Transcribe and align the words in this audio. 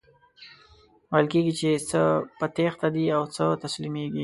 ویل 1.11 1.27
کیږي 1.33 1.53
چی 1.59 1.69
څه 1.89 2.01
په 2.39 2.45
تیښته 2.55 2.87
دي 2.95 3.05
او 3.17 3.23
څه 3.35 3.43
تسلیمیږي. 3.63 4.19